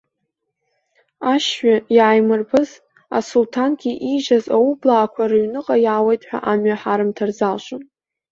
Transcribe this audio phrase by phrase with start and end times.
[1.33, 2.69] Ашьҩы иааимырбыз,
[3.17, 7.81] асулҭангьы иижьаз аублаақәа, рыҩныҟа иаауеит ҳәа амҩа ҳарымҭар залшом!